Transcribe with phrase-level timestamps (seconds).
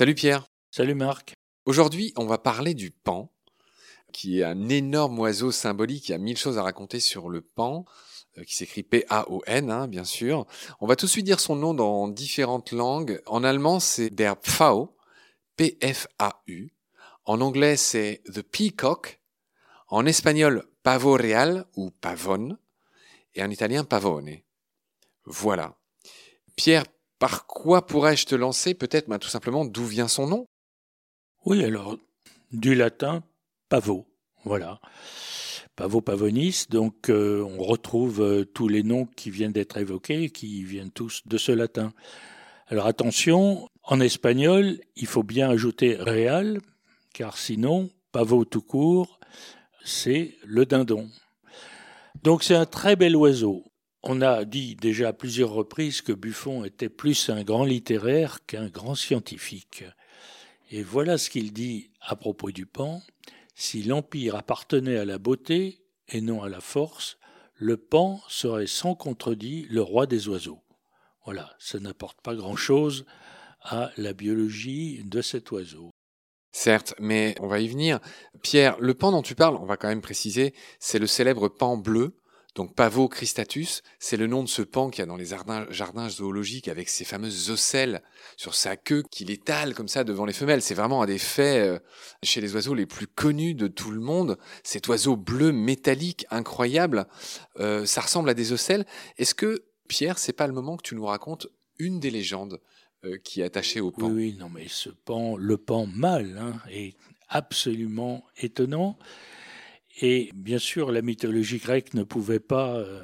[0.00, 0.46] Salut Pierre.
[0.70, 1.34] Salut Marc.
[1.66, 3.30] Aujourd'hui, on va parler du pan,
[4.14, 6.08] qui est un énorme oiseau symbolique.
[6.08, 7.84] Il y a mille choses à raconter sur le pan,
[8.38, 10.46] euh, qui s'écrit P-A-O-N, hein, bien sûr.
[10.80, 13.20] On va tout de suite dire son nom dans différentes langues.
[13.26, 14.96] En allemand, c'est der Pfau,
[15.58, 16.72] P-F-A-U.
[17.26, 19.20] En anglais, c'est the peacock.
[19.88, 22.56] En espagnol, pavo real ou pavone.
[23.34, 24.38] Et en italien, pavone.
[25.26, 25.76] Voilà.
[26.56, 26.84] Pierre,
[27.20, 30.46] par quoi pourrais-je te lancer Peut-être ben, tout simplement d'où vient son nom?
[31.44, 31.96] Oui, alors,
[32.50, 33.22] du latin
[33.68, 34.06] pavo,
[34.44, 34.80] voilà.
[35.76, 40.64] Pavo pavonis, donc euh, on retrouve euh, tous les noms qui viennent d'être évoqués, qui
[40.64, 41.92] viennent tous de ce latin.
[42.66, 46.60] Alors attention, en espagnol, il faut bien ajouter real,
[47.12, 49.20] car sinon, pavo tout court,
[49.84, 51.08] c'est le dindon.
[52.22, 53.69] Donc c'est un très bel oiseau.
[54.02, 58.68] On a dit déjà à plusieurs reprises que Buffon était plus un grand littéraire qu'un
[58.68, 59.84] grand scientifique.
[60.70, 63.02] Et voilà ce qu'il dit à propos du pan.
[63.54, 67.18] Si l'Empire appartenait à la beauté et non à la force,
[67.56, 70.62] le pan serait sans contredit le roi des oiseaux.
[71.26, 73.04] Voilà, ça n'apporte pas grand-chose
[73.60, 75.90] à la biologie de cet oiseau.
[76.52, 78.00] Certes, mais on va y venir.
[78.42, 81.76] Pierre, le pan dont tu parles, on va quand même préciser, c'est le célèbre pan
[81.76, 82.16] bleu
[82.54, 86.08] donc Pavo cristatus, c'est le nom de ce pan qu'il y a dans les jardins,
[86.08, 88.02] zoologiques avec ses fameuses ocelles
[88.36, 90.62] sur sa queue qu'il étale comme ça devant les femelles.
[90.62, 91.78] C'est vraiment un des faits euh,
[92.22, 94.36] chez les oiseaux les plus connus de tout le monde.
[94.64, 97.06] Cet oiseau bleu métallique incroyable,
[97.58, 98.84] euh, ça ressemble à des ocelles.
[99.16, 101.46] Est-ce que Pierre, c'est pas le moment que tu nous racontes
[101.78, 102.60] une des légendes
[103.04, 104.10] euh, qui est attachée au pan?
[104.10, 106.96] Oui, non, mais ce pan, le pan mâle, hein, est
[107.28, 108.98] absolument étonnant.
[110.02, 113.02] Et bien sûr, la mythologie grecque ne pouvait pas euh,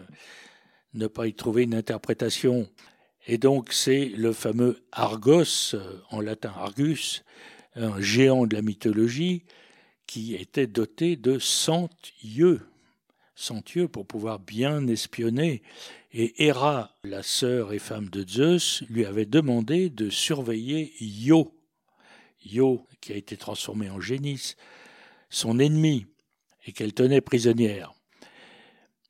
[0.94, 2.68] ne pas y trouver une interprétation.
[3.26, 7.22] Et donc, c'est le fameux Argos, euh, en latin Argus,
[7.74, 9.44] un géant de la mythologie,
[10.06, 11.90] qui était doté de cent
[12.22, 12.62] yeux.
[13.34, 15.62] Cent yeux pour pouvoir bien espionner.
[16.12, 21.52] Et Héra, la sœur et femme de Zeus, lui avait demandé de surveiller Io.
[22.46, 24.54] Io, qui a été transformé en génis,
[25.28, 26.06] son ennemi
[26.66, 27.94] et qu'elle tenait prisonnière.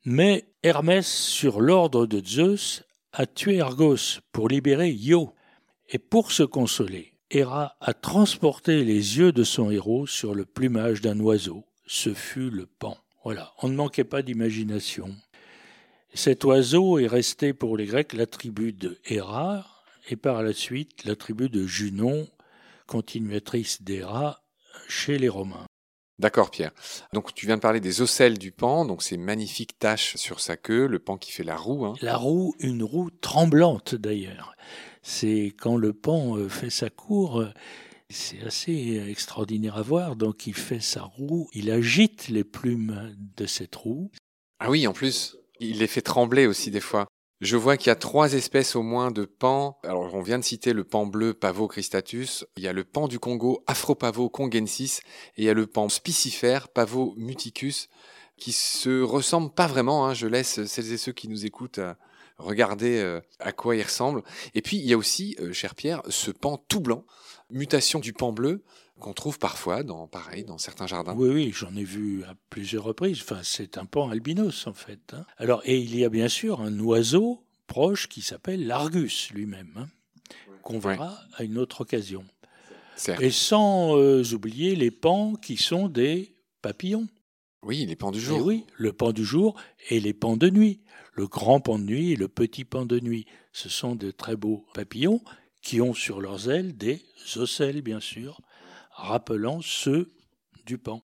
[0.05, 5.33] Mais Hermès, sur l'ordre de Zeus, a tué Argos pour libérer Io.
[5.89, 11.01] Et pour se consoler, Héra a transporté les yeux de son héros sur le plumage
[11.01, 11.65] d'un oiseau.
[11.85, 12.97] Ce fut le pan.
[13.23, 15.13] Voilà, on ne manquait pas d'imagination.
[16.13, 19.65] Cet oiseau est resté pour les Grecs l'attribut de Héra
[20.09, 22.27] et par la suite l'attribut de Junon,
[22.85, 24.41] continuatrice d'Héra
[24.87, 25.67] chez les Romains.
[26.19, 26.71] D'accord, Pierre.
[27.13, 30.57] Donc, tu viens de parler des ocelles du pan, donc ces magnifiques taches sur sa
[30.57, 31.85] queue, le pan qui fait la roue.
[31.85, 31.93] Hein.
[32.01, 34.55] La roue, une roue tremblante d'ailleurs.
[35.03, 37.53] C'est quand le pan euh, fait sa cour, euh,
[38.09, 40.15] c'est assez extraordinaire à voir.
[40.15, 44.09] Donc, il fait sa roue, il agite les plumes de cette roue.
[44.59, 47.05] Ah oui, en plus, il les fait trembler aussi des fois.
[47.39, 49.77] Je vois qu'il y a trois espèces au moins de pans.
[49.83, 52.45] Alors, on vient de citer le pan bleu Pavo cristatus.
[52.57, 55.01] Il y a le pan du Congo Afropavo congensis.
[55.35, 57.89] Et il y a le pan spicifère Pavo muticus
[58.37, 60.07] qui se ressemblent pas vraiment.
[60.07, 60.15] Hein.
[60.15, 61.93] Je laisse celles et ceux qui nous écoutent euh,
[62.37, 64.23] regarder euh, à quoi il ressemble.
[64.53, 67.05] Et puis, il y a aussi, euh, cher Pierre, ce pan tout blanc,
[67.49, 68.63] mutation du pan bleu,
[68.99, 71.13] qu'on trouve parfois dans pareil dans certains jardins.
[71.15, 73.21] Oui, oui, j'en ai vu à plusieurs reprises.
[73.21, 75.13] Enfin, c'est un pan albinos en fait.
[75.13, 75.25] Hein.
[75.37, 79.87] Alors, et il y a bien sûr un oiseau proche qui s'appelle l'argus lui-même, hein,
[80.63, 82.25] qu'on verra à une autre occasion.
[83.19, 86.33] Et sans euh, oublier les pans qui sont des
[86.63, 87.07] papillons.
[87.63, 88.45] Oui, les pans du jour.
[88.45, 89.59] oui, le pan du jour
[89.89, 90.81] et les pans de nuit.
[91.13, 93.25] Le grand pan de nuit et le petit pan de nuit.
[93.51, 95.21] Ce sont de très beaux papillons
[95.61, 97.01] qui ont sur leurs ailes des
[97.35, 98.41] ocelles, bien sûr,
[98.91, 100.13] rappelant ceux
[100.65, 101.01] du pan.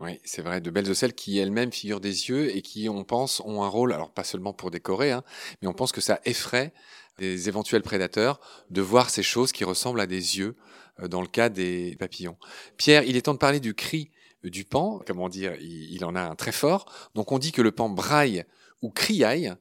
[0.00, 3.40] Oui, c'est vrai, de belles ocelles qui elles-mêmes figurent des yeux et qui, on pense,
[3.44, 5.22] ont un rôle, alors pas seulement pour décorer, hein,
[5.60, 6.72] mais on pense que ça effraie
[7.18, 8.40] des éventuels prédateurs
[8.70, 10.56] de voir ces choses qui ressemblent à des yeux
[11.00, 12.38] euh, dans le cas des papillons.
[12.78, 14.10] Pierre, il est temps de parler du cri
[14.44, 17.10] du pan, comment dire, il, en a un très fort.
[17.14, 18.44] Donc on dit que le pan braille
[18.82, 19.52] ou criaille,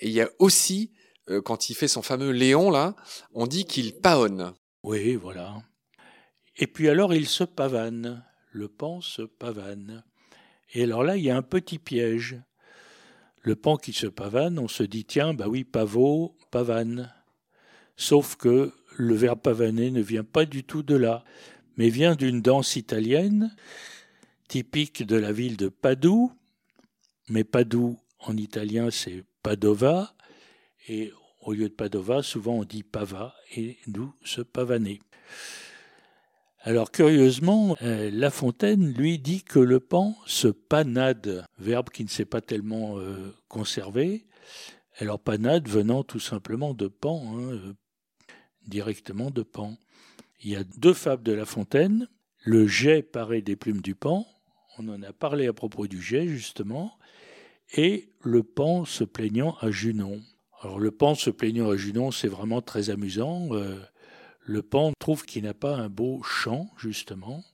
[0.00, 0.92] et il y a aussi,
[1.30, 2.94] euh, quand il fait son fameux léon là,
[3.32, 4.52] on dit qu'il paonne.
[4.82, 5.62] Oui, voilà.
[6.58, 10.04] Et puis alors il se pavane, le pan se pavane.
[10.74, 12.40] Et alors là, il y a un petit piège.
[13.40, 17.12] Le pan qui se pavane, on se dit tiens, bah oui, pavot, pavane.
[17.96, 21.24] Sauf que le verbe pavaner ne vient pas du tout de là,
[21.76, 23.54] mais vient d'une danse italienne
[24.48, 26.32] typique de la ville de Padoue.
[27.28, 30.14] Mais Padoue en italien c'est Padova,
[30.88, 35.00] et au lieu de Padova, souvent on dit Pava, et d'où se pavaner.
[36.62, 42.08] Alors curieusement, euh, La Fontaine lui dit que le pan se panade, verbe qui ne
[42.08, 44.26] s'est pas tellement euh, conservé.
[44.98, 47.72] Alors panade venant tout simplement de pan, hein, euh,
[48.66, 49.76] directement de pan.
[50.40, 52.08] Il y a deux fables de La Fontaine.
[52.42, 54.26] Le jet paraît des plumes du pan,
[54.78, 56.96] on en a parlé à propos du jet justement,
[57.74, 60.22] et le pan se plaignant à Junon.
[60.60, 63.50] Alors le pan se plaignant à Junon, c'est vraiment très amusant.
[64.40, 67.44] Le pan trouve qu'il n'a pas un beau chant, justement.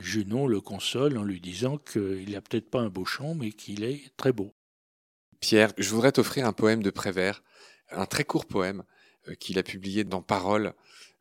[0.00, 3.84] Junon le console en lui disant qu'il n'a peut-être pas un beau chant, mais qu'il
[3.84, 4.52] est très beau.
[5.40, 7.42] Pierre, je voudrais t'offrir un poème de Prévert,
[7.90, 8.82] un très court poème
[9.28, 10.74] euh, qu'il a publié dans Parole,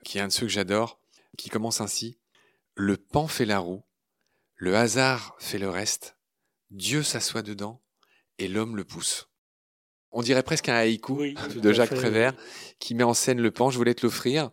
[0.03, 0.99] qui est un de ceux que j'adore,
[1.37, 2.17] qui commence ainsi.
[2.75, 3.83] Le pan fait la roue,
[4.55, 6.17] le hasard fait le reste,
[6.71, 7.81] Dieu s'assoit dedans,
[8.39, 9.27] et l'homme le pousse
[10.13, 12.33] on dirait presque un haïku de Jacques Prévert
[12.79, 13.71] qui met en scène le pan.
[13.71, 14.51] Je voulais te l'offrir.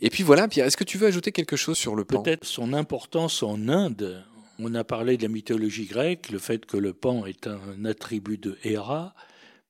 [0.00, 2.22] Et puis voilà, Pierre, est-ce que tu veux ajouter quelque chose sur le pan?
[2.22, 4.24] Peut-être son importance en Inde.
[4.58, 8.38] On a parlé de la mythologie grecque, le fait que le pan est un attribut
[8.38, 9.14] de Héra.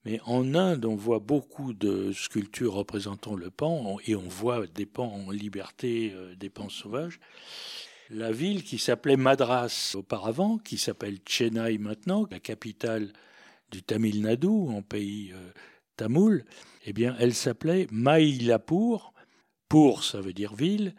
[0.05, 4.87] Mais en Inde, on voit beaucoup de sculptures représentant le pan et on voit des
[4.87, 7.19] pans en liberté, euh, des pans sauvages.
[8.11, 13.12] La ville qui s'appelait Madras auparavant, qui s'appelle Chennai maintenant, la capitale
[13.70, 15.50] du Tamil Nadu, en pays euh,
[15.97, 16.44] tamoul,
[16.85, 19.12] eh bien, elle s'appelait Mailapur.
[19.69, 20.94] Pour, ça veut dire ville,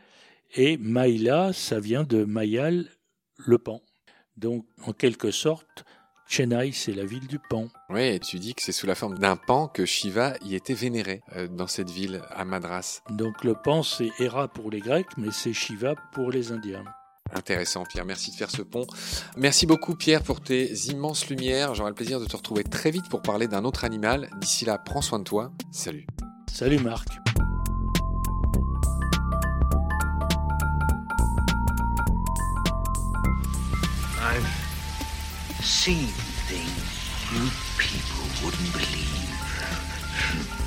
[0.53, 2.89] et Maïla, ça vient de Mayal,
[3.37, 3.81] le pan.
[4.35, 5.85] Donc, en quelque sorte,
[6.27, 7.69] Chennai, c'est la ville du pan.
[7.89, 10.73] Oui, et tu dis que c'est sous la forme d'un pan que Shiva y était
[10.73, 13.01] vénéré euh, dans cette ville à Madras.
[13.09, 16.83] Donc le pan, c'est Hera pour les Grecs, mais c'est Shiva pour les Indiens.
[17.33, 18.05] Intéressant, Pierre.
[18.05, 18.87] Merci de faire ce pont.
[19.35, 21.75] Merci beaucoup, Pierre, pour tes immenses lumières.
[21.75, 24.29] J'aurai le plaisir de te retrouver très vite pour parler d'un autre animal.
[24.39, 25.51] D'ici là, prends soin de toi.
[25.71, 26.07] Salut.
[26.51, 27.07] Salut, Marc.
[34.19, 34.45] I've
[35.63, 36.07] seen
[36.47, 36.97] things
[37.31, 40.66] you people wouldn't believe.